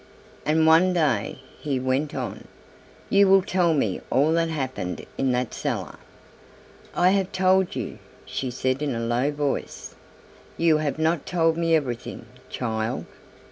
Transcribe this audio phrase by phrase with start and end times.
[0.47, 2.45] "And one day," he went on,
[3.11, 5.97] "you will tell me all that happened in that cellar."
[6.95, 9.93] "I have told you," she said in a low voice.
[10.57, 13.05] "You have not told me everything, child."